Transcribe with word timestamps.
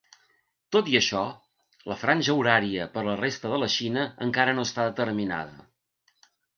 Tot 0.75 0.87
i 0.93 0.97
això, 0.99 1.21
la 1.91 1.99
franja 2.05 2.37
horària 2.41 2.89
per 2.97 3.05
a 3.05 3.05
la 3.11 3.19
resta 3.23 3.55
de 3.55 3.63
la 3.67 3.71
Xina 3.77 4.09
encara 4.31 4.59
no 4.61 4.69
està 4.71 4.91
determinada. 4.93 6.31